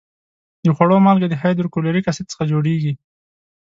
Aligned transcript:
د 0.63 0.65
خوړو 0.75 0.97
مالګه 1.05 1.27
د 1.29 1.35
هایدروکلوریک 1.41 2.05
اسید 2.11 2.27
څخه 2.31 2.43
جوړیږي. 2.51 2.93